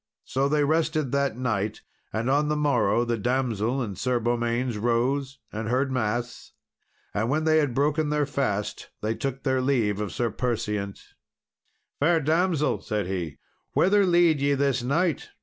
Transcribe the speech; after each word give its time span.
So 0.23 0.49
they 0.49 0.63
rested 0.63 1.11
that 1.11 1.37
night; 1.37 1.81
and 2.11 2.27
on 2.27 2.47
the 2.47 2.55
morrow, 2.55 3.05
the 3.05 3.19
damsel 3.19 3.83
and 3.83 3.95
Sir 3.95 4.19
Beaumains 4.19 4.79
rose, 4.79 5.37
and 5.51 5.67
heard 5.69 5.91
mass. 5.91 6.53
And 7.13 7.29
when 7.29 7.43
they 7.43 7.59
had 7.59 7.75
broken 7.75 8.09
their 8.09 8.25
fast, 8.25 8.89
they 9.03 9.13
took 9.13 9.43
their 9.43 9.61
leave 9.61 10.01
of 10.01 10.11
Sir 10.11 10.31
Perseant. 10.31 10.99
"Fair 11.99 12.19
damsel," 12.19 12.81
said 12.81 13.05
he 13.05 13.37
"whither 13.73 14.03
lead 14.03 14.41
ye 14.41 14.55
this 14.55 14.81
knight?" 14.81 15.29